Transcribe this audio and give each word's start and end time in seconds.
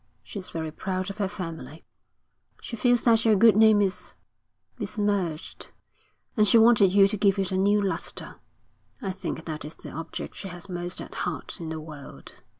She's 0.23 0.49
very 0.49 0.71
proud 0.71 1.11
of 1.11 1.19
her 1.19 1.27
family. 1.27 1.85
She 2.59 2.75
feels 2.75 3.03
that 3.03 3.23
your 3.23 3.35
good 3.35 3.55
name 3.55 3.83
is 3.83 4.15
besmirched, 4.77 5.73
and 6.35 6.47
she 6.47 6.57
wanted 6.57 6.91
you 6.91 7.07
to 7.07 7.15
give 7.17 7.37
it 7.37 7.51
a 7.51 7.55
new 7.55 7.79
lustre. 7.79 8.37
I 8.99 9.11
think 9.11 9.45
that 9.45 9.63
is 9.63 9.75
the 9.75 9.91
object 9.91 10.37
she 10.37 10.47
has 10.47 10.67
most 10.69 11.01
at 11.01 11.13
heart 11.21 11.59
in 11.61 11.69
the 11.69 11.79
world. 11.79 12.41